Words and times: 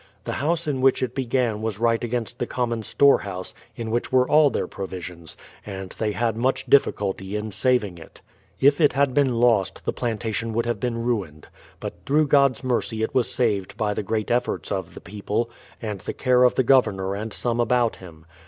The 0.23 0.31
house 0.33 0.67
in 0.67 0.81
which 0.81 1.03
it 1.03 1.13
began 1.13 1.61
was 1.61 1.77
right 1.77 2.03
against 2.03 2.39
the 2.39 2.47
common 2.47 2.81
storehouse, 2.81 3.53
in 3.75 3.91
which 3.91 4.11
were 4.11 4.27
all 4.27 4.49
their 4.49 4.65
provisions; 4.65 5.37
and 5.63 5.91
they 5.99 6.13
had 6.13 6.35
much 6.35 6.65
diffi 6.67 6.91
culty 6.91 7.37
in 7.39 7.51
saving 7.51 7.99
it. 7.99 8.19
If 8.59 8.81
it 8.81 8.93
had 8.93 9.13
been 9.13 9.35
lost, 9.35 9.85
the 9.85 9.93
plantation 9.93 10.53
would 10.53 10.65
have 10.65 10.79
been 10.79 11.03
ruined. 11.03 11.49
But 11.79 11.93
through 12.07 12.29
God's 12.29 12.63
mercy 12.63 13.03
it 13.03 13.13
was 13.13 13.31
saved 13.31 13.77
by 13.77 13.93
the 13.93 14.01
great 14.01 14.31
efforts 14.31 14.71
of 14.71 14.95
the 14.95 15.01
people, 15.01 15.51
and 15.79 15.99
the 15.99 16.13
care 16.13 16.45
of 16.45 16.55
the 16.55 16.63
Governor 16.63 17.13
and 17.15 17.31
some 17.31 17.59
about 17.59 17.97
him. 17.97 18.25